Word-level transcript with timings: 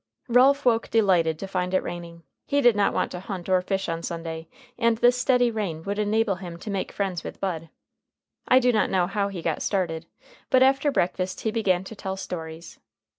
Ralph 0.29 0.65
woke 0.65 0.89
delighted 0.89 1.37
to 1.37 1.47
find 1.47 1.75
it 1.75 1.83
raining. 1.83 2.23
He 2.47 2.59
did 2.59 2.75
not 2.75 2.91
want 2.91 3.11
to 3.11 3.19
hunt 3.19 3.47
or 3.47 3.61
fish 3.61 3.87
on 3.87 4.01
Sunday, 4.01 4.47
and 4.75 4.97
this 4.97 5.15
steady 5.15 5.51
rain 5.51 5.83
would 5.83 5.99
enable 5.99 6.37
him 6.37 6.57
to 6.57 6.71
make 6.71 6.91
friends 6.91 7.23
with 7.23 7.39
Bud. 7.39 7.69
I 8.47 8.57
do 8.57 8.71
not 8.73 8.89
know 8.89 9.05
how 9.05 9.27
he 9.27 9.43
got 9.43 9.61
started, 9.61 10.07
but 10.49 10.63
after 10.63 10.91
breakfast 10.91 11.41
he 11.41 11.51
began 11.51 11.83
to 11.83 11.95
tell 11.95 12.17
stories. 12.17 12.79